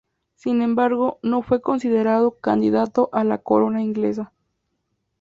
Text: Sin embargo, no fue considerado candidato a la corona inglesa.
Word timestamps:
Sin 0.35 0.63
embargo, 0.63 1.19
no 1.21 1.43
fue 1.43 1.61
considerado 1.61 2.39
candidato 2.39 3.11
a 3.13 3.23
la 3.23 3.37
corona 3.37 3.83
inglesa. 3.83 4.33